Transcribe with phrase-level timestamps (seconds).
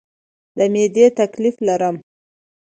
[0.57, 1.95] د معدې تکلیف لرم